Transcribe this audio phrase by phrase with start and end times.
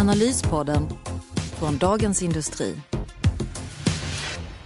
[0.00, 0.88] Analyspodden
[1.58, 2.74] från Dagens Industri.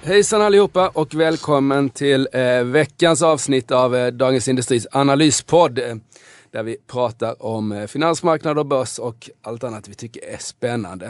[0.03, 5.79] Hejsan allihopa och välkommen till eh, veckans avsnitt av eh, Dagens Industris analyspodd.
[5.79, 5.85] Eh,
[6.51, 11.07] där vi pratar om eh, finansmarknad och börs och allt annat vi tycker är spännande.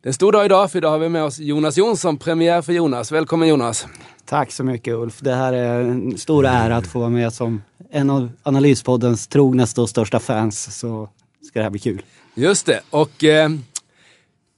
[0.00, 2.62] Det är en stor dag idag för idag har vi med oss Jonas Jonsson, premiär
[2.62, 3.12] för Jonas.
[3.12, 3.86] Välkommen Jonas!
[4.24, 5.20] Tack så mycket Ulf.
[5.20, 9.80] Det här är en stor ära att få vara med som en av Analyspoddens trognaste
[9.80, 10.78] och största fans.
[10.78, 11.08] Så
[11.42, 12.02] ska det här bli kul.
[12.34, 13.50] Just det, och eh,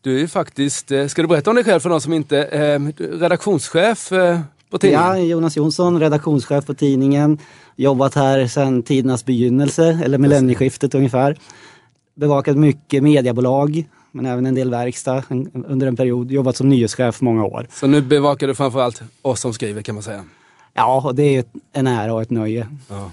[0.00, 2.42] du är ju faktiskt, eh, ska du berätta om dig själv för de som inte,
[2.42, 5.06] eh, redaktionschef eh, på tidningen?
[5.06, 7.38] Ja, Jonas Jonsson, redaktionschef på tidningen.
[7.76, 11.36] Jobbat här sedan tidernas begynnelse, eller millennieskiftet ungefär.
[12.14, 15.22] Bevakat mycket mediebolag, men även en del verkstad
[15.52, 16.30] under en period.
[16.30, 17.66] Jobbat som nyhetschef många år.
[17.72, 20.24] Så nu bevakar du framförallt oss som skriver kan man säga?
[20.74, 22.68] Ja, och det är en ära och ett nöje.
[22.88, 23.10] Ja.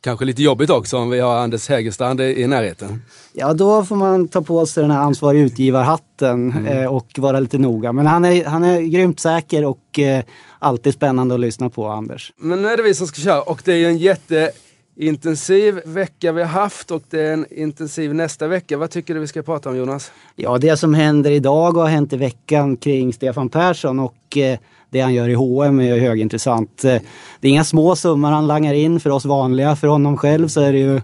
[0.00, 3.02] Kanske lite jobbigt också om vi har Anders Hägerstrand i närheten.
[3.32, 6.66] Ja, då får man ta på sig den här ansvariga utgivarhatten Mm.
[6.66, 7.92] eh, och vara lite noga.
[7.92, 10.24] Men han är, han är grymt säker och eh,
[10.58, 12.32] alltid spännande att lyssna på, Anders.
[12.36, 16.42] Men nu är det vi som ska köra och det är en jätteintensiv vecka vi
[16.42, 18.76] har haft och det är en intensiv nästa vecka.
[18.78, 20.12] Vad tycker du vi ska prata om Jonas?
[20.36, 24.58] Ja, det som händer idag och har hänt i veckan kring Stefan Persson och eh,
[24.90, 26.84] det han gör i H&M är högintressant.
[26.84, 27.00] Eh,
[27.40, 29.76] det är inga små summor han langar in för oss vanliga.
[29.76, 31.00] För honom själv så är det ju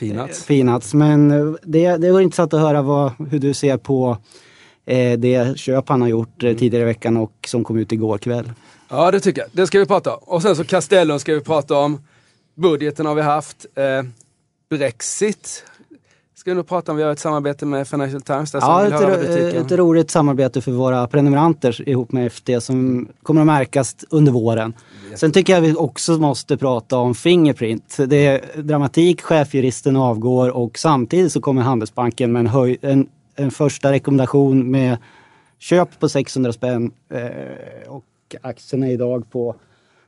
[0.00, 0.46] Peanuts.
[0.46, 0.94] peanuts.
[0.94, 4.18] Men eh, det, det var intressant att höra vad, hur du ser på
[4.86, 8.18] eh, det köp han har gjort eh, tidigare i veckan och som kom ut igår
[8.18, 8.52] kväll.
[8.88, 9.50] Ja, det tycker jag.
[9.52, 10.18] Det ska vi prata om.
[10.22, 12.02] Och sen så Castellum ska vi prata om.
[12.54, 13.66] Budgeten har vi haft.
[13.74, 14.08] Eh,
[14.70, 15.64] Brexit
[16.46, 16.98] ska nog prata om.
[16.98, 19.66] Vi har ett samarbete med Financial Times där som Ja, vill ett, butiken.
[19.66, 24.74] ett roligt samarbete för våra prenumeranter ihop med FT som kommer att märkas under våren.
[25.14, 27.96] Sen tycker jag vi också måste prata om Fingerprint.
[28.06, 33.50] Det är dramatik, chefjuristen avgår och samtidigt så kommer Handelsbanken med en, höj, en, en
[33.50, 34.98] första rekommendation med
[35.58, 38.04] köp på 600 spänn eh, och
[38.42, 39.54] aktierna idag på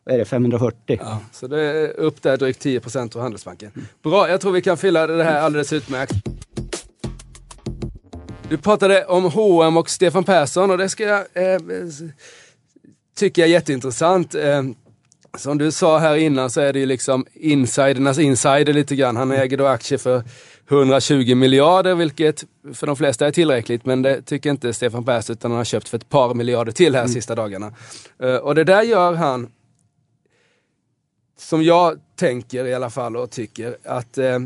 [0.09, 0.99] är det, 540.
[1.01, 3.71] Ja, så det är upp där drygt 10 procent av Handelsbanken.
[4.03, 6.13] Bra, jag tror vi kan fylla det här alldeles utmärkt.
[8.49, 11.61] Du pratade om H&M och Stefan Persson och det ska jag, eh,
[13.17, 14.35] tycker jag är jätteintressant.
[14.35, 14.63] Eh,
[15.37, 19.17] som du sa här innan så är det ju liksom insidernas insider lite grann.
[19.17, 20.23] Han äger då aktier för
[20.71, 22.45] 120 miljarder, vilket
[22.75, 25.89] för de flesta är tillräckligt, men det tycker inte Stefan Persson, utan han har köpt
[25.89, 27.73] för ett par miljarder till här sista dagarna.
[28.23, 29.49] Eh, och det där gör han
[31.38, 34.38] som jag tänker i alla fall och tycker att eh,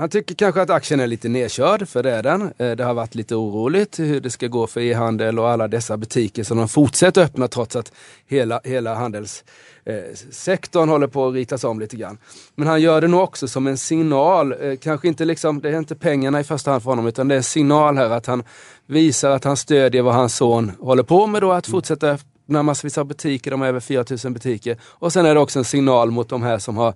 [0.00, 2.42] han tycker kanske att aktien är lite nedkörd, för det är den.
[2.58, 5.96] Eh, det har varit lite oroligt hur det ska gå för e-handel och alla dessa
[5.96, 7.92] butiker som de fortsätter öppna trots att
[8.26, 12.18] hela, hela handelssektorn eh, håller på att ritas om lite grann.
[12.54, 15.78] Men han gör det nog också som en signal, eh, kanske inte liksom, det är
[15.78, 18.42] inte pengarna i första hand för honom, utan det är en signal här att han
[18.86, 22.18] visar att han stödjer vad hans son håller på med då, att fortsätta
[22.50, 24.76] öppna massvis av butiker, de har över 4000 butiker.
[24.82, 26.94] Och sen är det också en signal mot de här som har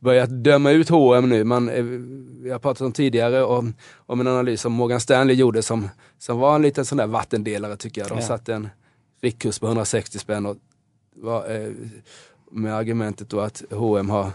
[0.00, 1.44] börjat döma ut H&M nu.
[1.44, 1.82] Man, eh,
[2.42, 3.74] vi har pratat om tidigare om,
[4.06, 7.76] om en analys som Morgan Stanley gjorde som, som var en liten sån där vattendelare
[7.76, 8.10] tycker jag.
[8.10, 8.26] De Ja.
[8.26, 8.68] satte en
[9.22, 10.56] riktkurs på 160 spänn och
[11.16, 11.70] var, eh,
[12.50, 14.30] med argumentet då att H&M har eh,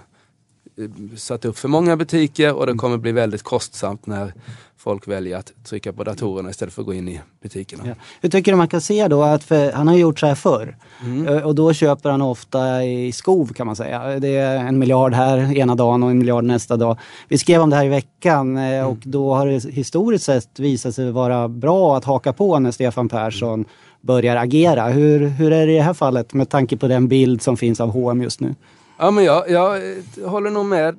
[1.18, 4.34] satt upp för många butiker och det kommer bli väldigt kostsamt när
[4.78, 7.84] folk väljer att trycka på datorerna istället för att gå in i butikerna.
[7.88, 7.94] Ja.
[8.22, 10.78] Hur tycker du man kan se då att, han har gjort så här förr.
[11.04, 11.28] Mm.
[11.28, 14.20] Eh, Och då köper han ofta i skov kan man säga.
[14.20, 16.98] Det är en miljard här ena dagen och en miljard nästa dag.
[17.28, 18.88] Vi skrev om det här i veckan eh, Mm.
[18.88, 23.10] och då har det historiskt sett visat sig vara bra att haka på när Stefan
[23.10, 23.66] Persson
[24.02, 24.88] börjar agera.
[24.88, 27.80] Hur, hur är det i det här fallet med tanke på den bild som finns
[27.82, 28.56] av H&M just nu?
[29.00, 30.96] Ja, men jag, jag eh, håller nog med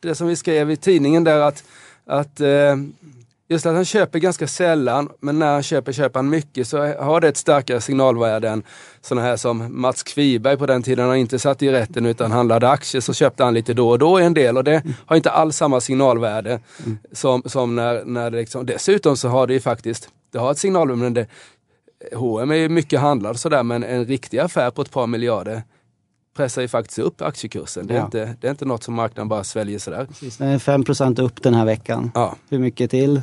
[0.00, 1.64] det som vi skrev i tidningen där att,
[2.06, 2.76] att eh,
[3.48, 7.20] just att han köper ganska sällan, men när han köper köper han mycket så har
[7.20, 8.62] det ett starkare signalvärde än
[9.00, 11.08] sådana här som Mats Kviberg på den tiden.
[11.08, 14.18] Han inte satt i rätten utan handlade aktier så köpte han lite då och då
[14.18, 16.60] en del och det har inte alls samma signalvärde
[17.12, 20.58] som, som när, när det liksom, dessutom så har det ju faktiskt, det har ett
[20.58, 21.26] signalvärde men det,
[22.14, 25.62] H&M är ju mycket handlad sådär men en riktig affär på ett par miljarder
[26.36, 27.86] pressar ju faktiskt upp aktiekursen.
[27.86, 28.04] Det är, Ja.
[28.04, 30.06] inte, det är inte något som marknaden bara sväljer sådär.
[30.06, 32.10] Precis, den är 5% upp den här veckan.
[32.14, 32.34] Ja.
[32.48, 33.22] Hur mycket till?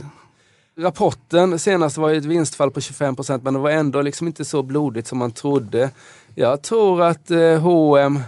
[0.77, 4.63] Rapporten senast var ju ett vinstfall på 25% men det var ändå liksom inte så
[4.63, 5.89] blodigt som man trodde.
[6.35, 8.19] Jag tror att eh, H&M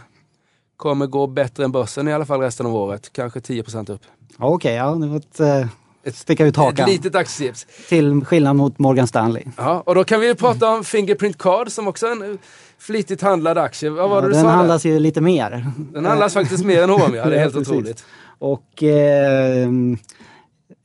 [0.77, 3.13] kommer gå bättre än börsen i alla fall resten av året.
[3.13, 4.01] Kanske 10% upp.
[4.37, 5.67] Okej, okay, ja, det var ett, eh,
[6.03, 6.89] ett sticka ut hakan.
[6.89, 7.65] Ett litet aktietips.
[7.89, 9.43] Till skillnad mot Morgan Stanley.
[9.57, 12.37] Ja, och då kan vi prata om Fingerprint Card som också är en
[12.85, 13.89] flitigt handlad aktie.
[13.89, 14.47] Vad var ja, det du den sa?
[14.47, 15.71] Den handlas ju lite mer.
[15.93, 17.25] Den handlas faktiskt mer än H&M, ja.
[17.25, 18.05] Det är helt otroligt.
[18.39, 19.69] Och eh,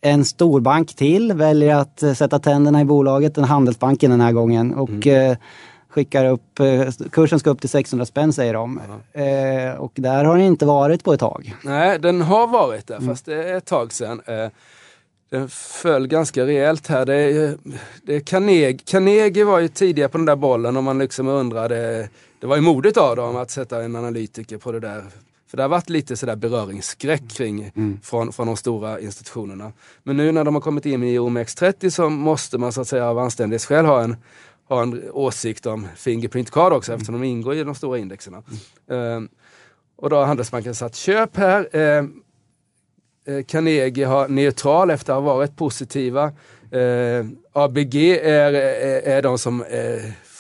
[0.01, 4.75] en storbank till väljer att eh, sätta tänderna i bolaget, en Handelsbanken den här gången.
[4.75, 5.31] Och mm.
[5.31, 5.37] eh,
[5.89, 8.81] skickar upp, eh, kursen ska upp till 600 spänn säger de.
[9.13, 11.55] Eh, och där har den inte varit på ett tag.
[11.65, 13.09] Nej, den har varit där, mm.
[13.09, 14.21] fast det är ett tag sedan.
[15.31, 17.07] Den föll ganska rejält här.
[17.07, 17.59] Det
[18.03, 18.79] det Carnegie.
[18.85, 22.09] Carnegie var ju tidigare på den där bollen och man liksom undrade,
[22.41, 25.05] det var ju modigt av dem att sätta en analytiker på det där
[25.51, 28.01] för det har varit lite sådär beröringsskräck kring mm.
[28.03, 29.73] från, från de stora institutionerna.
[30.03, 33.07] Men nu när de har kommit in i OMX30 så måste man så att säga
[33.07, 34.17] av anständighetsskäl ha en,
[34.69, 38.43] ha en åsikt om Fingerprint Card också eftersom de ingår i de stora indexerna.
[38.89, 39.23] Mm.
[39.23, 39.29] Uh,
[39.97, 41.77] och då har Handelsbanken satt köp här.
[41.77, 42.09] Uh,
[43.47, 46.33] Carnegie har neutral efter att ha varit positiva.
[46.75, 49.65] Uh, ABG är, är, är de som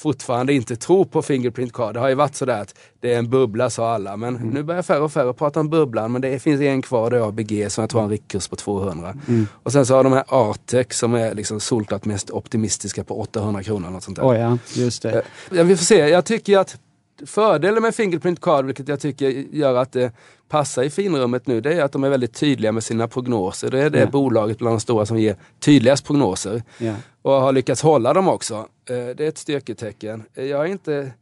[0.01, 1.95] fortfarande inte tror på Fingerprint Card.
[1.95, 4.49] Det har ju varit sådär att det är en bubbla sa alla, men mm.
[4.49, 6.13] nu börjar färre och färre prata om bubblan.
[6.13, 8.57] Men det finns en kvar, det är ABG som jag tror har en riktkurs på
[8.57, 9.15] 200.
[9.29, 9.47] Mm.
[9.63, 13.63] Och sen så har de här Artec som är liksom solklart mest optimistiska på 800
[13.63, 13.91] kronor.
[13.91, 14.25] Något sånt där.
[14.25, 15.11] Oh ja, just det.
[15.11, 16.77] Eh, ja, vi får se, jag tycker att
[17.27, 20.13] fördelen med Fingerprint Card, vilket jag tycker gör att det
[20.49, 23.71] passar i finrummet nu, det är att de är väldigt tydliga med sina prognoser.
[23.71, 24.11] Det är det yeah.
[24.11, 26.63] bolaget bland de stora som ger tydligast prognoser.
[26.81, 26.97] Yeah.
[27.23, 28.55] Och har lyckats hålla dem också.
[28.55, 30.23] Eh, det är ett styrketecken.
[30.35, 31.13] Jag är inte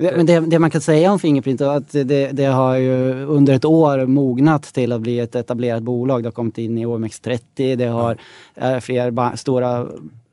[0.00, 3.54] men det, det, man kan säga om Fingerprint är att det, det, har ju under
[3.54, 6.22] ett år mognat till att bli ett etablerat bolag.
[6.22, 8.16] Det har kommit in i OMX30, det har
[8.54, 8.80] ja.
[8.80, 9.86] fler stora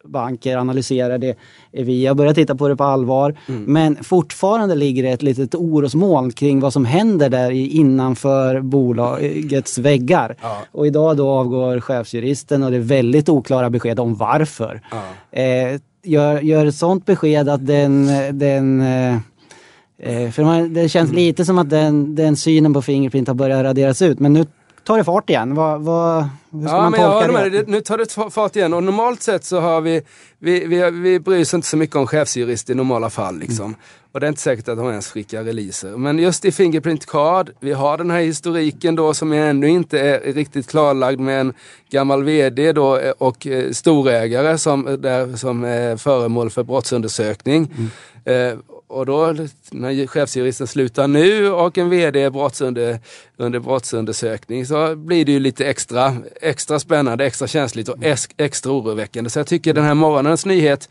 [0.07, 1.35] banker analyserar det.
[1.71, 3.35] Vi har börjat titta på det på allvar.
[3.47, 3.63] Mm.
[3.63, 10.35] Men fortfarande ligger det ett litet orosmoln kring vad som händer där innanför bolagets väggar.
[10.41, 10.57] Ja.
[10.71, 14.81] Och idag då avgår chefsjuristen och det är väldigt oklara besked om varför.
[14.91, 15.39] Ja.
[15.39, 18.07] Eh, gör, gör ett sånt besked att den,
[18.39, 19.15] den eh,
[19.99, 21.23] eh för man, det känns mm.
[21.23, 24.19] lite som att den, den synen på Fingerprint har börjat raderas ut.
[24.19, 24.45] Men nu
[24.85, 25.55] tar det fart igen.
[25.55, 27.49] Vad, vad, hur ska ja, man tolka det?
[27.49, 27.67] det?
[27.67, 30.01] Nu tar det fart igen och normalt sett så har vi,
[30.39, 33.39] vi, vi, vi bryr oss inte så mycket om chefsjurist i normala fall.
[33.39, 33.65] Liksom.
[33.65, 33.77] Mm.
[34.11, 35.97] Och det är inte säkert att de ens skickar releaser.
[35.97, 40.33] Men just i Fingerprint Card, vi har den här historiken då som ännu inte är
[40.33, 41.53] riktigt klarlagd med en
[41.89, 47.73] gammal VD då och eh, storägare som, där, som är föremål för brottsundersökning.
[47.77, 48.51] Mm.
[48.51, 48.59] Eh,
[48.95, 49.35] och då
[49.71, 52.99] när chefsjuristen slutar nu och en VD är brottsunder,
[53.37, 57.97] under brottsundersökning så blir det ju lite extra, extra spännande, extra känsligt och
[58.37, 59.29] extra oroväckande.
[59.29, 60.89] Så jag tycker den här morgonens nyhet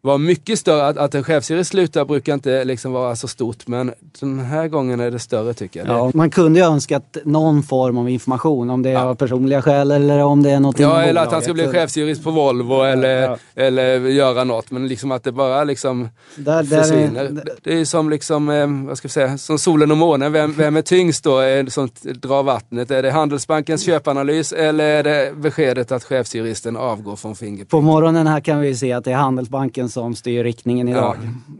[0.00, 0.86] var mycket större.
[0.86, 5.00] Att, att en chefsjurist slutar brukar inte liksom vara så stort men den här gången
[5.00, 5.88] är det större tycker jag.
[5.88, 9.04] Ja, man kunde ju önskat någon form av information om det är ja.
[9.04, 12.24] av personliga skäl eller om det är något Ja, eller att han ska bli chefsjurist
[12.24, 13.36] på Volvo eller, ja.
[13.54, 14.70] eller göra något.
[14.70, 17.24] Men liksom att det bara liksom där, där försvinner.
[17.24, 20.32] Är, det är som liksom, eh, vad ska jag säga, som solen och månen.
[20.32, 22.90] Vem, vem är tyngst då som drar vattnet?
[22.90, 27.70] Är det Handelsbankens köpanalys eller är det beskedet att chefsjuristen avgår från Fingerprint?
[27.70, 31.16] På morgonen här kan vi se att det är Handelsbanken som styr riktningen idag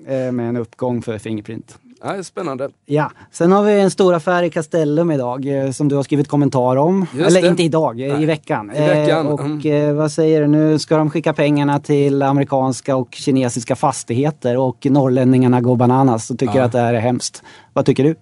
[0.07, 0.13] ja.
[0.13, 1.79] Eh, med en uppgång för Fingerprint.
[2.03, 2.71] Ja, spännande.
[2.87, 6.29] Ja, sen har vi en stor affär i Castellum idag eh, som du har skrivit
[6.29, 7.07] kommentar om.
[7.15, 7.49] Just Eller det.
[7.49, 8.23] inte idag, eh, Nej.
[8.23, 8.71] i veckan.
[8.77, 9.27] I veckan.
[9.27, 9.97] och mm.
[9.97, 15.61] vad säger du, nu ska de skicka pengarna till amerikanska och kinesiska fastigheter och norrlänningarna
[15.61, 16.65] går bananas och tycker ja.
[16.65, 17.43] att det här är hemskt.
[17.73, 18.15] Vad tycker du?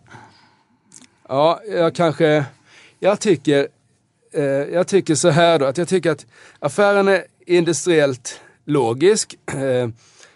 [1.28, 2.44] Ja, jag kanske...
[2.98, 3.68] Jag tycker,
[4.34, 6.26] eh, jag tycker så här då, att jag tycker att
[6.58, 9.38] affären är industriellt logisk.
[9.46, 9.88] Eh,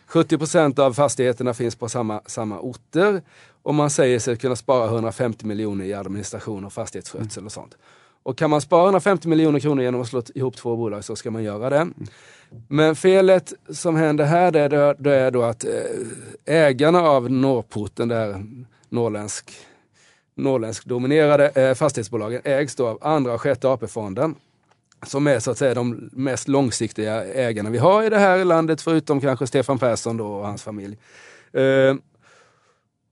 [0.06, 3.22] 70 procent av fastigheterna finns på samma, samma orter
[3.62, 7.76] och man säger sig kunna spara 150 miljoner i administration och fastighetsskötsel och sånt.
[8.22, 11.30] Och kan man spara 150 miljoner kronor genom att slå ihop två bolag så ska
[11.30, 11.88] man göra det.
[12.68, 15.70] Men felet som händer här det är, det är då att eh,
[16.44, 18.44] ägarna av Norrporten, där
[18.88, 19.50] norrländsk,
[20.34, 24.34] norrländsk dominerade eh, fastighetsbolagen, ägs då av andra och sjätte AP-fonden
[25.06, 28.82] som är så att säga de mest långsiktiga ägarna vi har i det här landet,
[28.82, 30.98] förutom kanske Stefan Persson då och hans familj.
[31.56, 31.94] Uh,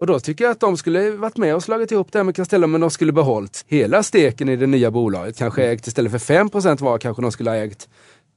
[0.00, 2.36] och då tycker jag att de skulle varit med och slagit ihop det här med
[2.36, 5.38] Castellum, men de skulle behållit hela steken i det nya bolaget.
[5.38, 7.88] Kanske ägt istället för 5% var, kanske de skulle ha ägt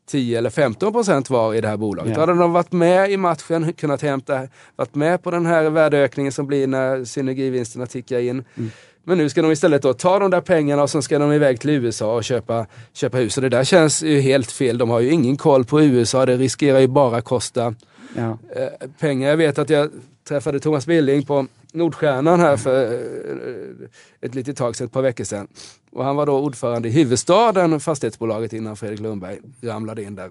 [0.08, 2.10] 10 eller 15 procent var i det här bolaget.
[2.10, 2.16] Yeah.
[2.16, 6.32] Då hade de varit med i matchen, kunnat hämta, varit med på den här värdeökningen
[6.32, 8.44] som blir när synergivinsterna tickar in.
[8.58, 8.72] Mm.
[9.04, 11.60] Men nu ska de istället då ta de där pengarna och sen ska de iväg
[11.60, 13.38] till USA och köpa, köpa hus.
[13.38, 14.78] Och det där känns ju helt fel.
[14.78, 16.26] De har ju ingen koll på USA.
[16.26, 17.76] Det riskerar ju bara kosta
[18.16, 18.38] Ja.
[18.56, 19.30] eh, pengar.
[19.30, 19.90] Jag vet att jag
[20.28, 23.88] träffade Thomas Billing på Nordstjärnan här för eh,
[24.22, 25.48] ett litet tag sedan, ett par veckor sedan.
[25.92, 30.30] Och han var då ordförande i huvudstaden, fastighetsbolaget innan Fredrik Lundberg ramlade in där.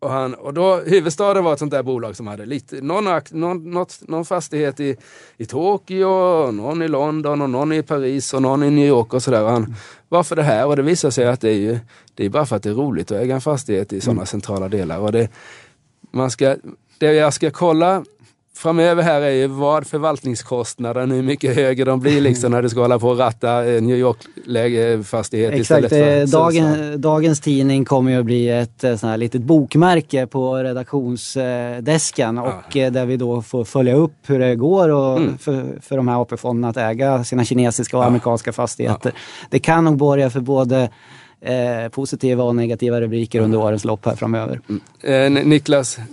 [0.00, 3.34] Och, han, och då, huvudstaden var ett sånt där bolag som hade lite, någon, akt-
[3.34, 4.96] någon, något, någon fastighet i,
[5.36, 9.22] i Tokyo, någon i London och någon i Paris och någon i New York och
[9.22, 9.42] sådär.
[9.42, 9.74] Och Han,
[10.08, 10.66] varför det här?
[10.66, 11.78] Och det visar sig att det är ju
[12.14, 14.68] det är bara för att det är roligt att äga en fastighet i sådana centrala
[14.68, 14.98] delar.
[14.98, 15.28] Och det,
[16.10, 16.56] man ska,
[16.98, 18.04] det jag ska kolla
[18.58, 22.80] framöver här är ju vad förvaltningskostnaden, hur mycket högre de blir liksom när du ska
[22.80, 28.10] hålla på och ratta eh, New York-fastighet Exakt, istället för eh, dagen, dagens tidning kommer
[28.10, 33.16] ju att bli ett eh, sånt här litet bokmärke på redaktionsdesken och eh, där vi
[33.16, 35.38] då får följa upp hur det går och Mm.
[35.38, 39.12] för, för de här AP-fonderna att äga sina kinesiska och amerikanska fastigheter.
[39.50, 40.90] Det kan nog borga för både
[41.40, 44.60] eh, positiva och negativa rubriker under årens lopp här framöver.
[45.02, 46.04] Eh, Niklas eh,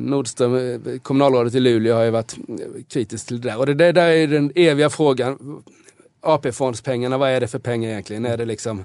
[0.00, 3.58] Nordström, eh, kommunalrådet i Luleå, har ju varit eh, kritisk till det där.
[3.58, 5.62] Och det där, där är den eviga frågan.
[6.20, 8.26] AP-fondspengarna, vad är det för pengar egentligen?
[8.26, 8.84] Är det liksom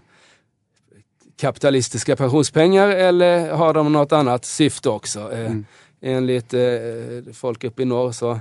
[1.37, 5.33] kapitalistiska pensionspengar eller har de något annat syfte också?
[5.33, 5.51] Eh,
[6.01, 6.61] Enligt eh,
[7.33, 8.39] folk uppe i norr så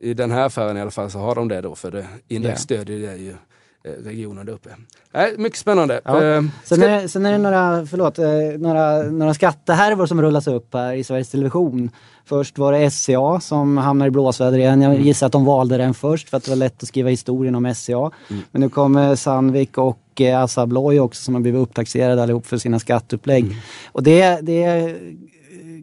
[0.00, 2.60] i den här affären i alla fall så har de det då för det index
[2.60, 3.36] stödjer det ju eh,
[3.84, 4.70] regionen där uppe.
[5.14, 6.00] Nej, mycket spännande.
[6.04, 6.24] Ja.
[6.24, 8.26] Eh, Sen ska- är, sen är det några, förlåt, eh,
[8.58, 11.90] några, några skattehärvor som rullas upp här i Sveriges Television.
[12.24, 14.82] Först var det SCA som hamnar i blåsväder igen.
[14.82, 17.54] Jag gissar att de valde den först för att det var lätt att skriva historien
[17.54, 18.10] om SCA.
[18.50, 22.58] Men nu kommer Sandvik och eh, Assa Abloy också som har blivit upptaxerade allihop för
[22.58, 23.56] sina skatteupplägg.
[23.92, 24.96] Och det, det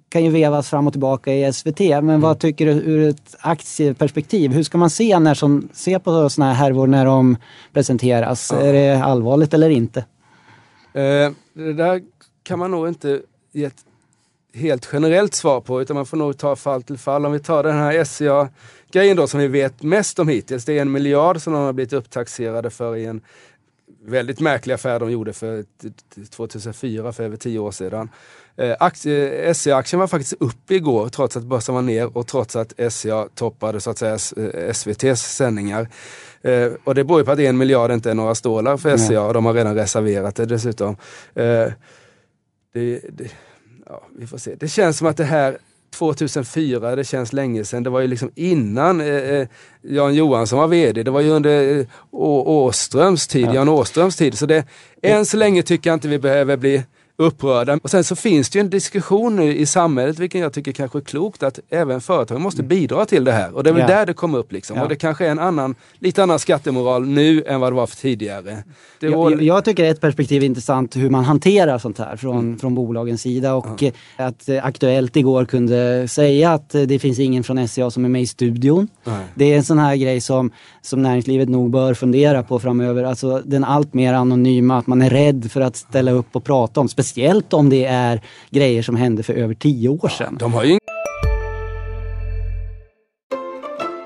[0.10, 1.80] kan ju vevas fram och tillbaka i SVT.
[1.80, 4.51] Men vad tycker du ur ett aktieperspektiv?
[4.51, 7.38] Hur ska man se när som ser på sådana här härvor när de
[7.74, 8.51] presenteras?
[8.51, 10.00] Är det allvarligt eller inte?
[10.94, 12.01] Eh, det där
[12.44, 13.86] kan man nog inte ge ett
[14.54, 17.25] helt generellt svar på utan man får nog ta fall till fall.
[17.25, 20.66] Om vi tar den här SCA-grejen då som vi vet mest om hittills.
[20.66, 23.22] Det är en miljard som de har blivit upptaxerade för i en
[24.06, 28.10] väldigt märklig affär de gjorde för t- t- 2004, för över tio år sedan.
[28.58, 32.74] Eh, aktie- SCA-aktien var faktiskt upp igår trots att börsen var ner och trots att
[32.91, 35.88] SCA toppade så att säga S- eh, SVTs sändningar.
[36.41, 39.22] Eh, och det beror ju på att en miljard inte är några stålar för SCA
[39.22, 40.96] och de har redan reserverat det dessutom.
[41.36, 41.44] Eh,
[42.74, 43.32] det, det,
[43.86, 44.56] ja, vi får se.
[44.56, 45.58] Det känns som att det här
[45.96, 47.84] 2004, det känns länge sedan.
[47.84, 49.48] Det var ju liksom innan eh, eh,
[49.82, 51.03] Jan Johansson var VD.
[51.03, 54.38] Det var ju under eh, Åströms tid, Jan Åströms tid.
[54.38, 54.65] Så det,
[55.01, 56.84] än så länge tycker jag inte vi behöver bli
[57.20, 57.80] upprörda.
[57.84, 60.98] Och sen så finns det ju en diskussion nu i samhället, vilken jag tycker kanske
[60.98, 63.56] är klokt, att även företag måste bidra till det här.
[63.56, 63.88] Och det är väl Ja.
[63.88, 64.78] där det kommer upp liksom.
[64.78, 64.84] Ja.
[64.84, 67.96] Och det kanske är en annan, lite annan skattemoral nu än vad det var för
[67.96, 68.64] tidigare.
[69.00, 72.16] Det Jag, var, jag, jag tycker ett perspektiv är intressant hur man hanterar sånt här
[72.16, 77.00] från, från bolagens sida och eh, att eh, Aktuellt igår kunde säga att eh, det
[77.00, 78.88] finns ingen från SCA som är med i studion.
[79.04, 79.26] Nej.
[79.36, 83.04] Det är en sån här grej som, som näringslivet nog bör fundera på framöver.
[83.04, 86.80] Alltså den allt mer anonyma, att man är rädd för att ställa upp och prata
[86.80, 86.88] om.
[86.90, 87.09] Speciellt
[87.54, 90.38] om det är grejer som hände för över tio år sedan.
[90.39, 90.80] de har ju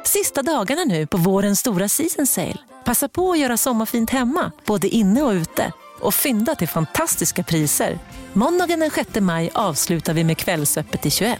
[0.05, 2.57] Sista dagarna nu på vårens stora season sale.
[2.85, 5.71] Passa på att göra sommarfint hemma, både inne och ute.
[5.99, 7.99] Och fynda till fantastiska priser.
[8.33, 11.39] Måndagen den 6 maj avslutar vi med Kvällsöppet i 21.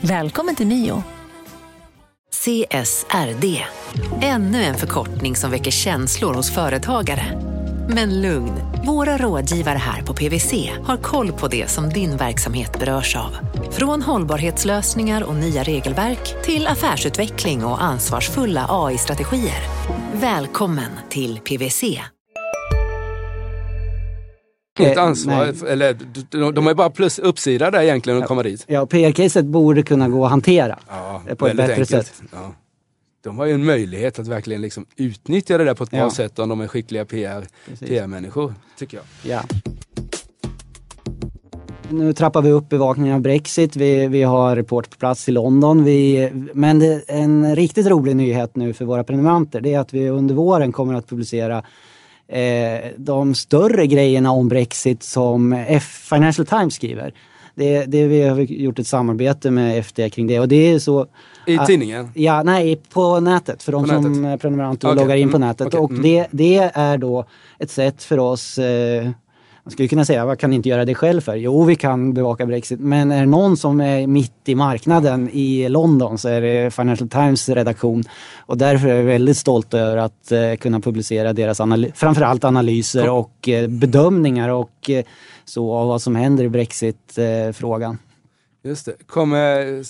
[0.00, 1.02] Välkommen till Mio.
[2.30, 3.64] CSRD.
[4.22, 7.47] Ännu en förkortning som väcker känslor hos företagare.
[7.88, 8.52] Men lugn,
[8.86, 13.36] våra rådgivare här på PWC har koll på det som din verksamhet berörs av.
[13.70, 19.62] Från hållbarhetslösningar och nya regelverk till affärsutveckling och ansvarsfulla AI-strategier.
[20.12, 21.82] Välkommen till PWC.
[24.80, 25.72] inget Eh, ansvar, nej.
[25.72, 28.64] eller de, de, de är bara plus uppsida där egentligen att komma dit.
[28.68, 31.88] Ja, PR-caset borde kunna gå att hantera Ja, eh, på ett bättre enkelt.
[31.90, 32.12] sätt.
[32.32, 32.52] Ja.
[33.22, 36.10] De har ju en möjlighet att verkligen liksom utnyttja det där på ett bra Ja.
[36.10, 37.46] sätt om de är skickliga PR.
[37.80, 39.06] PR-människor, tycker jag.
[39.32, 39.42] Ja.
[41.90, 43.76] Nu trappar vi upp bevakningen av Brexit.
[43.76, 45.84] Vi, vi har report på plats i London.
[45.84, 50.08] Vi, men det, en riktigt rolig nyhet nu för våra prenumeranter det är att vi
[50.08, 51.62] under våren kommer att publicera
[52.28, 57.14] eh, de större grejerna om Brexit som F Financial Times skriver.
[57.58, 61.06] Det, det, vi har gjort ett samarbete med FD kring det och det är så
[61.46, 62.10] I Ah, tidningen.
[62.14, 64.32] Ja, nej, på nätet för de På som nätet.
[64.32, 65.66] är prenumeranter och Okej, loggar in på mm, nätet.
[65.66, 66.02] okej, Och mm.
[66.02, 67.24] det, det är då
[67.58, 69.08] ett sätt för oss eh,
[69.64, 71.36] Man skulle kunna säga, vad kan ni inte göra det själv för?
[71.36, 75.68] Jo, vi kan bevaka Brexit, men är det någon som är mitt i marknaden i
[75.68, 78.04] London så är det Financial Times redaktion.
[78.46, 83.10] Och därför är jag väldigt stolt över att eh, kunna publicera deras analy framförallt analyser
[83.10, 85.04] och eh, bedömningar och eh,
[85.48, 87.98] så av vad som händer i Brexit-frågan.
[88.64, 88.94] Just det.
[89.06, 89.82] Kommer,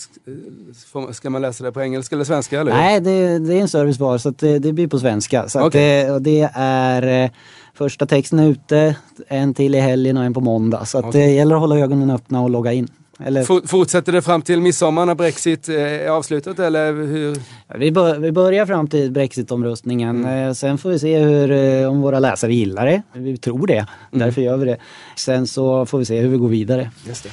[1.12, 2.60] ska man läsa det på engelska eller svenska?
[2.60, 2.72] Eller?
[2.72, 5.48] Nej, det, det är en service bara så det, det, blir på svenska.
[5.48, 6.04] Så okay.
[6.04, 7.30] det, det, är eh,
[7.74, 8.96] första texten är ute,
[9.28, 10.84] en till i helgen och en på måndag.
[10.84, 11.10] Så okay.
[11.10, 12.88] det gäller att hålla ögonen öppna och logga in.
[13.24, 13.66] Eller...
[13.66, 17.36] Fortsätter det fram till midsommar när Brexit eh, är avslutat eller hur?
[17.78, 20.24] Vi, bör, vi börjar fram till Brexit-omröstningen.
[20.24, 20.48] Mm.
[20.48, 23.02] Eh, sen får vi se hur, om våra läsare gillar det.
[23.12, 23.86] Vi tror det, mm.
[24.10, 24.76] därför gör vi det.
[25.16, 26.90] Sen så får vi se hur vi går vidare.
[27.06, 27.30] Just det.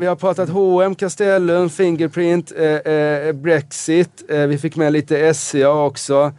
[0.00, 4.24] Vi har pratat H&M, Castellum, Fingerprint, eh, eh, Brexit.
[4.28, 6.32] Eh, vi fick med lite SCA också.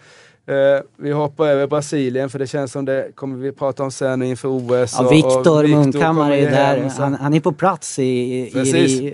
[0.50, 4.24] Eh, vi hoppar över Brasilien för det känns som det kommer vi prata om sen
[4.24, 4.96] inför OS.
[4.98, 6.91] Ja, Viktor Munkhammar är där.
[6.98, 8.50] Han, han, är på plats i, i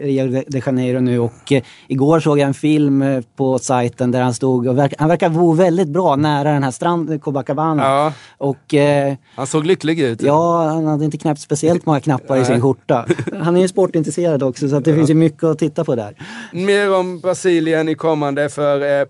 [0.03, 4.21] Rio de Janeiro nu och eh, igår såg jag en film eh, på sajten där
[4.21, 7.83] han stod och verk, han verkar bo väldigt bra nära den här stranden, Copacabana.
[7.83, 8.13] Ja.
[8.37, 10.21] Och, eh, han såg lycklig ut.
[10.21, 13.05] Ja, han hade inte knäppt speciellt många knappar i sin skjorta.
[13.41, 14.97] Han är ju sportintresserad också så det ja.
[14.97, 16.15] finns ju mycket att titta på där.
[16.53, 19.05] Mer om Brasilien i kommande för eh,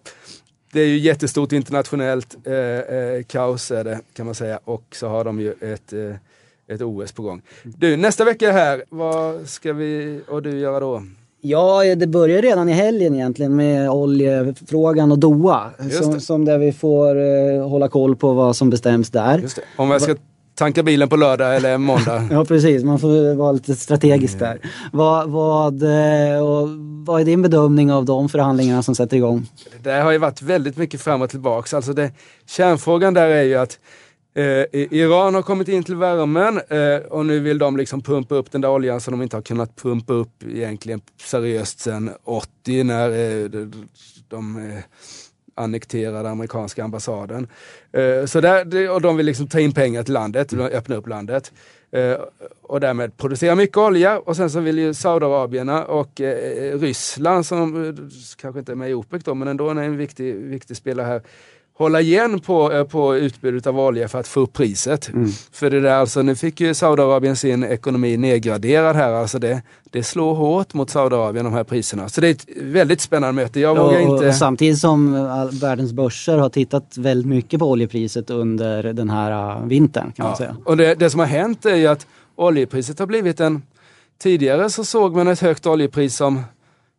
[0.75, 5.07] det är ju jättestort internationellt eh, eh, kaos är det kan man säga och så
[5.07, 6.15] har de ju ett, eh,
[6.75, 7.41] ett OS på gång.
[7.63, 11.03] Du, nästa vecka här, vad ska vi och du göra då?
[11.41, 15.71] Ja, det börjar redan i helgen egentligen med oljefrågan och Doha.
[15.91, 19.45] Som, som, där vi får eh, hålla koll på vad som bestäms där.
[19.75, 20.15] Om jag ska
[20.55, 22.27] tanka bilen på lördag eller måndag.
[22.31, 24.59] ja precis, man får vara lite strategisk där.
[24.93, 26.69] Vad, vad, eh, och,
[27.05, 29.49] vad är din bedömning av de förhandlingarna som sätter igång?
[29.83, 31.73] Det har ju varit väldigt mycket fram och tillbaks.
[31.73, 32.11] Alltså det,
[32.45, 33.79] kärnfrågan där är ju att
[34.37, 38.51] Eh, Iran har kommit in till värmen eh, och nu vill de liksom pumpa upp
[38.51, 43.09] den där oljan som de inte har kunnat pumpa upp egentligen seriöst sedan 80 när
[43.09, 43.87] eh, de,
[44.27, 44.83] de eh,
[45.55, 47.47] annekterade amerikanska ambassaden.
[47.91, 51.51] Eh, så där, och de vill liksom ta in pengar till landet, öppna upp landet.
[51.91, 52.17] Eh,
[52.61, 57.85] och därmed producera mycket olja och sen så vill ju Saudiarabierna och eh, Ryssland som
[57.85, 57.93] eh,
[58.37, 61.21] kanske inte är med i OPEC då, men ändå är en viktig, viktig spelare här
[61.77, 65.09] hålla igen på, eh, på utbudet av olja för att få upp priset.
[65.09, 65.29] Mm.
[65.51, 69.11] För det där, alltså, nu fick ju Saudiarabien sin ekonomi nedgraderad här.
[69.11, 72.09] Alltså det, det slår hårt mot Saudiarabien de här priserna.
[72.09, 73.59] Så det är ett väldigt spännande möte.
[73.59, 74.33] Jag vågar inte...
[74.33, 75.13] Samtidigt som
[75.61, 80.23] världens börser har tittat väldigt mycket på oljepriset under den här äh, vintern kan ja.
[80.23, 80.55] man säga.
[80.65, 83.61] Och det, det som har hänt är ju att oljepriset har blivit en
[84.17, 86.43] Tidigare så såg man ett högt oljepris som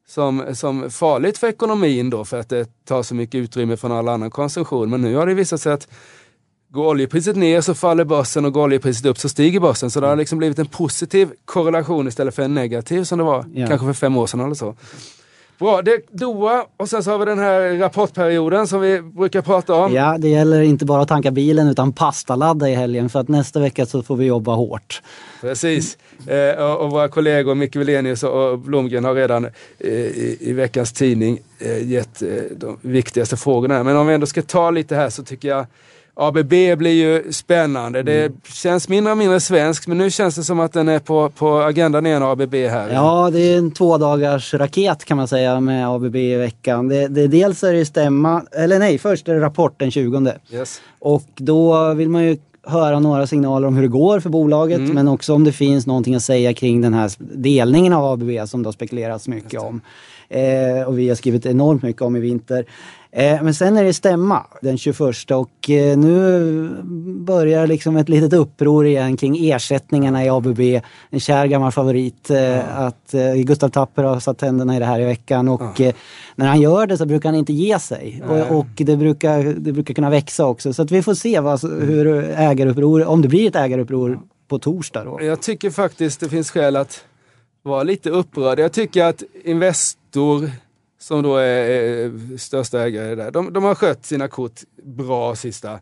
[0.06, 4.08] som, som farligt för ekonomin då för att det tar så mycket utrymme från all
[4.08, 4.90] annan konsumtion.
[4.90, 5.88] Men nu har det visat sig att
[6.68, 9.90] går oljepriset ner så faller börsen och går oljepriset upp så stiger börsen.
[9.90, 13.44] Så det har liksom blivit en positiv korrelation istället för en negativ som det var
[13.54, 13.66] ja.
[13.66, 14.74] kanske för fem år sedan eller så.
[15.58, 19.42] Bra, det är Doha och sen så har vi den här rapportperioden som vi brukar
[19.42, 19.94] prata om.
[19.94, 23.60] Ja, det gäller inte bara att tanka bilen utan pastaladda i helgen för att nästa
[23.60, 25.02] vecka så får vi jobba hårt.
[25.40, 29.44] Precis, eh, och, och, våra kollegor Micke Wilenius och Blomgren har redan
[29.78, 33.82] eh, i, i, veckans tidning eh, gett eh, de viktigaste frågorna.
[33.82, 35.66] Men om vi ändå ska ta lite här så tycker jag
[36.18, 36.48] ABB
[36.78, 38.02] blir ju spännande.
[38.02, 38.38] Det mm.
[38.52, 41.58] känns mindre och mindre svenskt men nu känns det som att den är på, på
[41.58, 42.90] agendan igen ABB här.
[42.90, 46.88] Ja, det är en tvådagars raket kan man säga med ABB i veckan.
[46.88, 50.32] Det, det, dels är det stämma, eller nej, först är det rapport den 20.
[50.52, 50.80] Yes.
[50.98, 54.94] Och då vill man ju höra några signaler om hur det går för bolaget mm.
[54.94, 58.62] men också om det finns någonting att säga kring den här delningen av ABB som
[58.62, 59.80] det har spekulerats mycket om.
[60.28, 62.66] Eh, och vi har skrivit enormt mycket om i vinter.
[63.16, 66.68] Eh, men sen är det stämma den 21 och eh, nu
[67.18, 70.60] börjar liksom ett litet uppror igen kring ersättningarna i ABB.
[71.10, 72.30] En kär gammal favorit.
[72.30, 72.62] Eh, ja.
[72.62, 75.92] Att Gustav Tapper har satt tänderna i det här i veckan och ja.
[76.34, 78.22] när han gör det så brukar han inte ge sig.
[78.28, 80.72] Och, och, det, brukar, det brukar kunna växa också.
[80.72, 85.04] Så att vi får se vad, hur ägaruppror, om det blir ett ägaruppror på torsdag.
[85.04, 85.18] Då.
[85.22, 87.04] Jag tycker faktiskt det finns skäl att
[87.62, 88.58] vara lite upprörd.
[88.58, 90.50] Jag tycker att Investor
[91.06, 95.78] som då är största ägare där, de, de har skött sina kort bra sista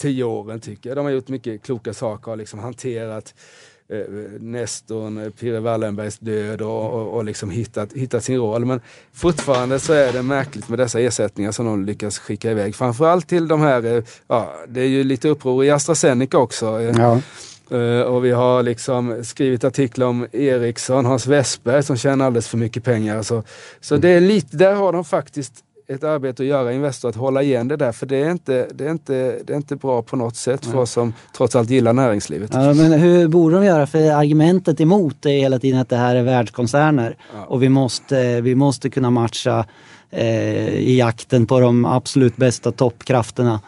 [0.00, 0.96] tio åren tycker jag.
[0.96, 3.34] De har gjort mycket kloka saker och liksom hanterat
[3.88, 3.98] eh,
[4.40, 8.64] Nestorn, Pirre Wallenbergs död och, och, och liksom hittat, hittat sin roll.
[8.64, 8.80] Men
[9.12, 12.74] fortfarande så är det märkligt med dessa ersättningar som de lyckas skicka iväg.
[12.74, 16.80] Framförallt till de här, eh, ja det är ju lite uppror i AstraZeneca också.
[16.80, 17.20] Eh, ja.
[17.72, 22.58] Uh, och vi har liksom skrivit artiklar om Ericsson, Hans Westberg som tjänar alldeles för
[22.58, 23.22] mycket pengar.
[23.22, 23.42] Så,
[23.80, 27.42] så det är lite, där har de faktiskt ett arbete att göra Investor att hålla
[27.42, 30.16] igen det där för det är inte, det är inte, det är inte bra på
[30.16, 32.50] något sätt för oss som trots allt gillar näringslivet.
[32.54, 33.86] Ja, men hur borde de göra?
[33.86, 38.54] För argumentet emot är hela tiden att det här är världskoncerner och vi måste, vi
[38.54, 39.64] måste kunna matcha
[40.10, 43.60] eh, i jakten på de absolut bästa toppkrafterna.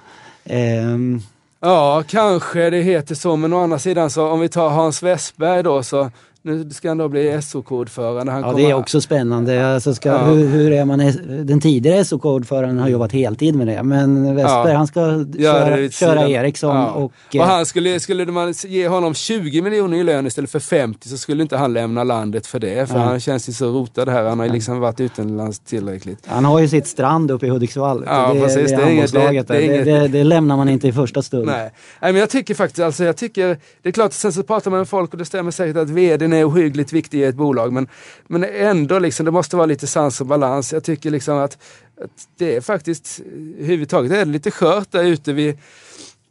[0.45, 1.21] Ehm,
[1.63, 5.63] Ja, kanske det heter så, men å andra sidan så om vi tar Hans Westberg
[5.63, 6.11] då så
[6.43, 8.33] nu ska han då bli SOK-ordförande.
[8.33, 9.75] Ja, kommer- det är också spännande.
[9.75, 10.19] Alltså ska, Ja.
[10.25, 10.99] hur, hur är man,
[11.47, 13.83] den tidigare SOK-ordföranden har jobbat heltid med det.
[13.83, 14.77] Men Westberg Ja.
[14.77, 16.31] han ska Ja, köra, köra sidan.
[16.31, 16.91] Ericsson Ja.
[16.91, 17.05] och...
[17.05, 21.09] och eh, han skulle, skulle man ge honom 20 miljoner i lön istället för 50
[21.09, 22.89] så skulle inte han lämna landet för det.
[22.91, 24.25] För han känns ju så rotad här.
[24.25, 26.19] Han har ju liksom varit utomlands tillräckligt.
[26.27, 28.05] Han har ju sitt strand uppe i Hudiksvall.
[28.07, 28.71] Ja, det, precis.
[28.71, 29.75] det, Det är är inget- handbollslaget det- det är där.
[29.75, 31.47] inget- det, det, det lämnar man inte i första stund.
[31.47, 31.71] Nej.
[32.01, 34.79] Nej, men jag tycker faktiskt, alltså jag tycker, det är klart, sen så pratar man
[34.81, 37.73] med folk och det stämmer säkert att vdn är ohyggligt viktig i ett bolag.
[37.73, 37.89] Men,
[38.27, 40.73] men ändå, liksom, det måste vara lite sans och balans.
[40.73, 41.59] Jag tycker liksom att,
[42.05, 43.21] att det är faktiskt,
[43.59, 45.33] överhuvudtaget är det lite skört där ute.
[45.33, 45.57] Vi,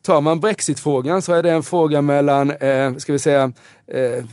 [0.02, 3.52] tar man Brexit-frågan så är det en fråga mellan, eh, ska vi säga,
[3.88, 4.26] eh,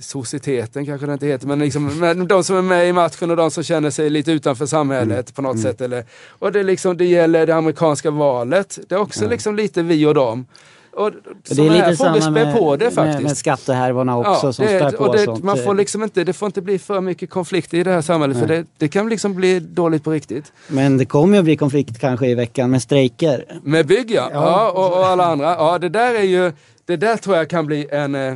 [0.00, 3.50] societeten kanske det inte heter, men liksom, de som är med i matchen och de
[3.50, 5.80] som känner sig lite utanför samhället på något sätt.
[5.80, 8.78] Eller, och det, liksom, det gäller det amerikanska valet.
[8.88, 10.46] Det är också liksom lite vi och dem.
[10.96, 11.12] Och
[11.48, 13.22] Det är lite samma med, på det faktiskt.
[13.22, 15.44] med skattehärvorna också som det, spär på och det, sånt.
[15.44, 18.38] man får liksom inte, det får inte bli för mycket konflikter i det här samhället
[18.38, 20.52] för det, det kan liksom bli dåligt på riktigt.
[20.68, 23.60] Men det kommer ju att bli konflikt kanske i veckan med strejker.
[23.62, 24.70] Med bygg ja, ja.
[24.70, 25.46] och, och alla andra.
[25.46, 26.52] Ja, det där är ju,
[26.84, 28.34] det där tror jag kan bli en, eh,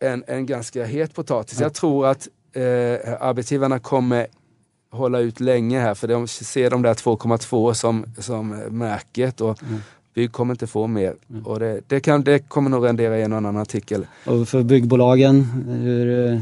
[0.00, 1.60] en, en ganska het potatis.
[1.60, 2.62] Jag tror att eh,
[3.20, 4.26] arbetsgivarna kommer
[4.90, 9.58] hålla ut länge här för de ser de där 2,2 som, som märket och
[10.16, 11.14] bygg kommer inte få mer.
[11.44, 14.06] Och det, det, kan, det kommer nog rendera i en annan artikel.
[14.26, 15.42] Och för byggbolagen,
[15.82, 16.32] hur...
[16.32, 16.40] eh,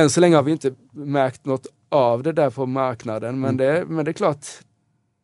[0.00, 3.84] Än så länge har vi inte märkt något av det där på marknaden men, det,
[3.88, 4.46] men det är klart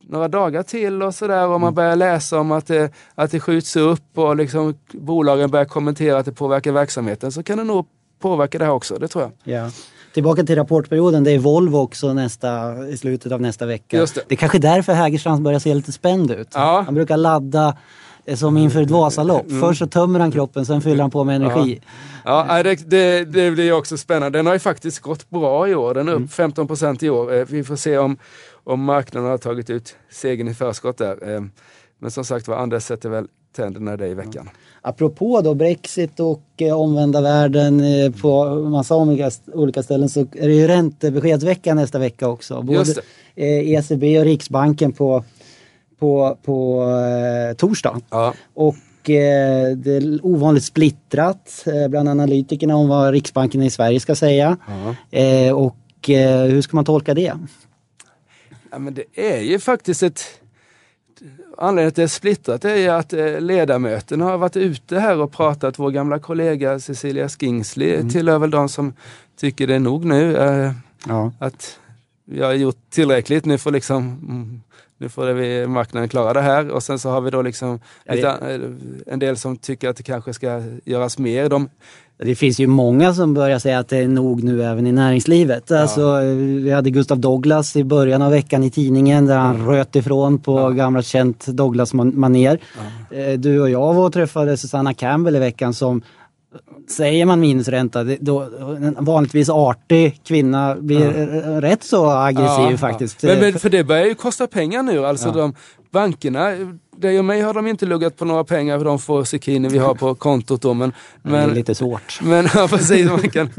[0.02, 3.76] några dagar till och sådär och man börjar läsa om att det, att det skjuts
[3.76, 7.87] upp och liksom bolagen börjar kommentera att det påverkar verksamheten så kan det nog
[8.18, 9.54] påverka det här också, det tror jag.
[9.54, 9.70] Ja.
[10.18, 13.96] Tillbaka till rapportperioden, det är Volvo också nästa, i slutet av nästa vecka.
[13.96, 14.35] Just det.
[14.35, 16.48] är kanske därför Hägerstrand börjar se lite spänd ut.
[16.54, 16.72] Ja.
[16.74, 16.85] Mm.
[16.85, 17.76] Han brukar ladda
[18.24, 19.46] eh, som inför ett Vasalopp.
[19.61, 21.81] Först så tömmer han kroppen, sen fyller han på med energi.
[22.24, 24.38] Ja, nej, det, det, det blir också spännande.
[24.38, 25.94] Den har ju faktiskt gått bra i år.
[25.94, 27.35] Den är upp 15 procent i år.
[27.35, 28.16] Eh, Vi får se om,
[28.64, 31.48] om marknaden har tagit ut segern i förskott där.
[31.98, 34.50] Men som sagt var, Anders sätter väl tänderna det i veckan.
[34.82, 40.48] Apropå då Brexit och eh, omvända världen eh, på massa olika, olika ställen så är
[40.48, 42.62] det ju räntebeskedsvecka nästa vecka också.
[42.62, 42.98] Både Just
[43.34, 45.24] eh, ECB och Riksbanken på,
[45.98, 46.82] på, på
[47.50, 48.00] eh, torsdag.
[48.11, 48.34] Ja.
[48.54, 54.14] Och eh, det är ovanligt splittrat eh, bland analytikerna om vad Riksbanken i Sverige ska
[54.14, 54.56] säga.
[55.11, 55.76] Eh, och
[56.48, 57.32] hur ska man tolka det?
[58.70, 60.24] Ja, men det är ju faktiskt ett...
[61.61, 65.33] Anledningen till att det är splittrat är att eh, ledamöterna har varit ute här och
[65.33, 65.79] pratat.
[65.79, 68.09] Vår gamla kollega Cecilia Skingsley Mm.
[68.11, 68.92] tillhör väl de som
[69.40, 70.37] tycker det är nog nu.
[70.37, 70.73] Eh,
[71.07, 71.33] Ja.
[71.38, 71.79] att
[72.25, 73.44] vi har gjort tillräckligt.
[73.44, 73.97] Nu får liksom
[74.29, 74.61] mm,
[74.99, 78.14] nu får vi marknaden klara det här och sen så har vi då liksom Ja,
[78.14, 81.49] lite, eh, en del som tycker att det kanske ska göras mer.
[81.49, 81.68] De,
[82.24, 85.70] Det finns ju många som börjar säga att det är nog nu även i näringslivet.
[85.70, 89.96] Alltså, eh, vi hade Gustav Douglas i början av veckan i tidningen där han röt
[89.96, 92.59] ifrån på gammalt känt Douglas-manér.
[93.11, 96.02] Eh, Du och jag var och träffade Susanna Campbell i veckan som
[96.90, 98.40] Säger man minusränta, då,
[98.76, 103.22] en vanligtvis artig kvinna blir eh, rätt så aggressiv Ja, faktiskt.
[103.22, 103.28] Ja.
[103.28, 105.07] Men, men för det börjar ju kosta pengar nu.
[105.07, 105.35] Alltså Ja.
[105.35, 105.54] de,
[105.92, 106.50] bankerna,
[107.00, 109.78] dig och mig har de inte luggat på några pengar för de få sekiner vi
[109.78, 110.62] har på kontot.
[110.62, 112.20] Då, men, det är men, lite svårt.
[112.22, 113.50] men ja, precis, man, kan,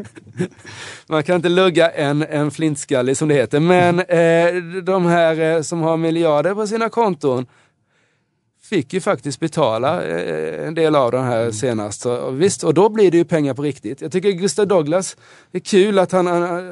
[1.08, 3.60] man kan inte lugga en, en flintskallig som det heter.
[3.60, 7.46] Men eh, de här eh, som har miljarder på sina konton
[8.70, 12.02] fick ju faktiskt betala eh, en del av de här senast.
[12.02, 14.02] Så, och visst, och då blir det ju pengar på riktigt.
[14.02, 15.18] Jag tycker Gustav Douglas,
[15.52, 16.28] det är kul att han,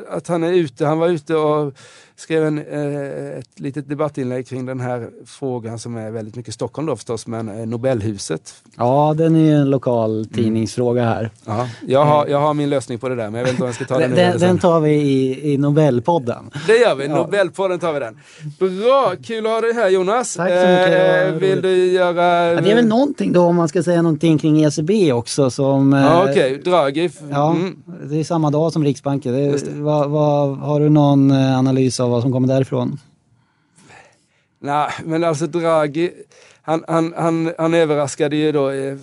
[0.10, 0.86] att han är ute.
[0.86, 1.74] Han var ute och
[2.20, 6.86] skrev en, eh, ett litet debattinlägg kring den här frågan som är väldigt mycket Stockholm
[6.88, 8.54] då förstås, men eh, Nobelhuset.
[8.78, 11.30] Ja, den är ju en lokal tidningsfråga här.
[11.46, 13.68] Ja, jag, har, jag har min lösning på det där, men jag vet inte om
[13.68, 16.50] jag ska ta den nu den, den tar vi i, i Nobelpodden.
[16.68, 18.18] Det gör vi, Nobelpodden tar vi den.
[18.60, 20.36] Bra, kul att ha dig här Jonas.
[20.36, 22.54] Tack så mycket, det Eh, vill du göra...
[22.54, 25.94] Ja, det är väl någonting då om man ska säga någonting kring ECB också som...
[25.94, 27.10] eh, Ja, okej, Draghi.
[27.32, 27.76] Ja, Mm.
[28.10, 29.34] det är samma dag som Riksbanken.
[29.34, 33.00] Det, vad, vad, har du någon eh, analys av vad som kommer därifrån?
[34.60, 36.12] Nej, men alltså Draghi,
[36.62, 38.98] han, han, han, han överraskade ju då, eh,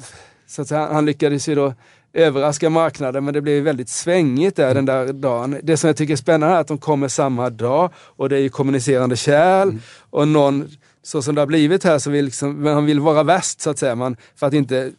[0.47, 1.75] så att säga, han lyckades ju då
[2.13, 5.61] överraska marknaden men det blev väldigt svängigt där den där dagen.
[5.63, 8.41] Det som jag tycker är spännande är att de kommer samma dag och det är
[8.41, 9.81] ju kommunicerande kärl mm.
[10.11, 10.69] och någon
[11.03, 13.79] så som det har blivit här så vill liksom, man vill vara värst så att
[13.79, 14.93] säga, man, för att inte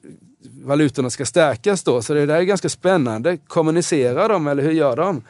[0.63, 2.01] valutorna ska stärkas då.
[2.01, 3.37] Så det där är ganska spännande.
[3.37, 5.21] Kommunicerar de eller hur gör de?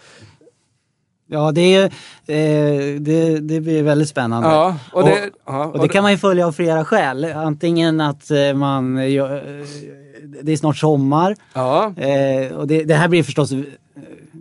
[1.28, 4.50] Ja, det, är, eh, det, det blir väldigt spännande.
[4.50, 7.26] Ja, och, det, och, ja, och, det kan man ju följa av flera skäl.
[7.26, 8.98] Antingen att eh, man...
[8.98, 9.24] Eh,
[10.42, 11.36] det är snart sommar.
[11.54, 11.94] Ja.
[11.98, 13.52] Eh, och det, det, här blir förstås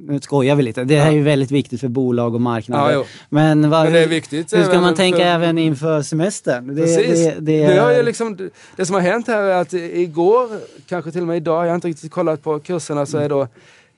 [0.08, 0.84] nu skojar vi lite.
[0.84, 2.92] Det här är ju väldigt viktigt för bolag och marknader.
[2.92, 4.54] Ja, men, vad, men det är viktigt.
[4.54, 5.24] Hur ska man tänka för...
[5.24, 6.74] även inför semestern?
[6.74, 7.24] Det, Precis.
[7.24, 8.02] Det, det, det, är...
[8.02, 10.48] liksom, det som har hänt här är att igår,
[10.88, 13.40] kanske till och med idag, jag har inte riktigt kollat på kurserna, så är då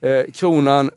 [0.01, 0.91] eh, kronan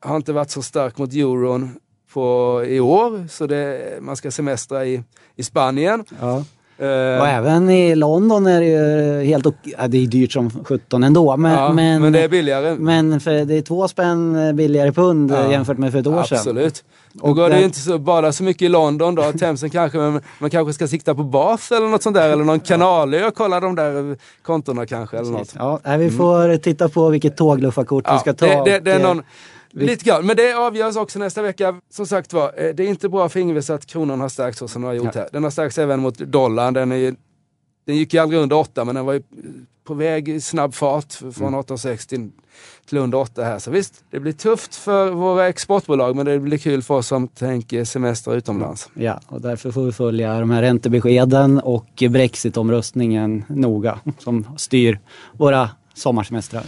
[0.00, 1.76] har inte varit så stark mot euron
[2.12, 3.28] på, i år.
[3.28, 5.02] Så det, man ska semestra i,
[5.36, 6.04] i Spanien.
[6.20, 6.44] Ja.
[6.82, 11.02] Uh, och även i London är det ju helt ja, det är dyrt som 17
[11.02, 11.36] ändå.
[11.36, 12.74] Men, ja, men, men, det är billigare.
[12.74, 16.38] Men för, det är två spänn billigare pund ja, jämfört med för ett år sedan.
[16.38, 16.84] Absolut.
[17.20, 20.20] Och går det är inte så, bara så mycket i London då, Themsen kanske, men
[20.38, 23.60] man kanske ska sikta på Bath eller något sånt där, eller någon kanalö och kolla
[23.60, 25.18] de där kontona kanske.
[25.18, 25.54] Eller något.
[25.58, 26.60] Ja, vi får mm.
[26.60, 28.46] titta på vilket tågluffarkort vi ska ta.
[28.46, 29.22] Det, det, det är någon,
[29.72, 31.80] Lite grann, men det avgörs också nästa vecka.
[31.90, 34.68] Som sagt var, eh, det är inte bra för Ingves att kronan har stärkts så
[34.68, 35.28] som den har gjort här.
[35.32, 36.74] Den har stärkts även mot dollarn.
[36.74, 37.14] Den, är,
[37.86, 39.22] den gick ju aldrig under 8 men den var ju
[39.84, 41.60] på väg i snabb fart från mm.
[41.60, 42.30] 8,60
[42.88, 43.58] till under 8 här.
[43.58, 47.28] Så visst, det blir tufft för våra exportbolag men det blir kul för oss som
[47.28, 48.90] tänker semester utomlands.
[48.94, 55.00] Ja, och därför får vi följa de här räntebeskeden och brexitomröstningen noga som styr
[55.32, 56.64] våra sommarsemestrar.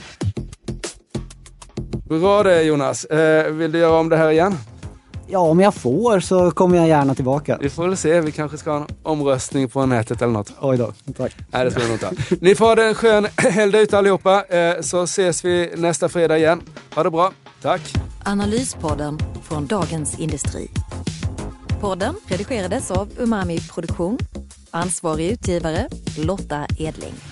[2.20, 3.04] Bra det Jonas.
[3.04, 4.58] Eh, vill du göra om det här igen?
[5.26, 7.58] Ja, om jag får så kommer jag gärna tillbaka.
[7.60, 8.20] Vi får väl se.
[8.20, 10.52] Vi kanske ska ha en omröstning på nätet eller något.
[10.60, 10.92] Oj då.
[11.16, 11.36] Tack.
[11.50, 14.80] Nej, det ska vi nog inte Ni får ha en skön helg ute allihopa, eh,
[14.80, 16.62] så ses vi nästa fredag igen.
[16.94, 17.32] Ha det bra.
[17.62, 17.80] Tack.
[18.24, 20.70] Analyspodden från Dagens Industri.
[21.80, 24.18] Podden redigerades av Umami Produktion.
[24.70, 27.31] Ansvarig utgivare Lotta Edling.